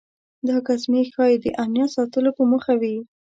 دا 0.47 0.57
ګزمې 0.67 1.01
ښایي 1.11 1.37
د 1.41 1.45
امنیت 1.63 1.89
ساتلو 1.97 2.29
په 2.37 2.43
موخه 2.51 2.73
وي. 2.81 2.95